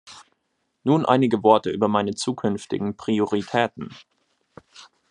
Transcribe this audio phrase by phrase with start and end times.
[0.83, 3.89] Nun einige Worte über meine zukünftigen Prioritäten.